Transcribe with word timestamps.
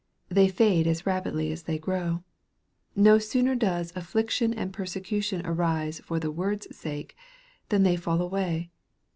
They 0.29 0.47
fade 0.47 0.87
as 0.87 1.05
rapidly 1.05 1.51
as 1.51 1.61
they 1.61 1.77
grow. 1.77 2.23
No 2.95 3.19
sooner 3.19 3.53
does" 3.53 3.93
affliction 3.95 4.51
and 4.51 4.73
persecution 4.73 5.45
arise 5.45 5.99
for 6.03 6.19
the 6.19 6.31
word's 6.31 6.65
sake/' 6.75 7.13
than 7.69 7.83
they 7.83 7.97
fall 7.97 8.19
away. 8.19 8.71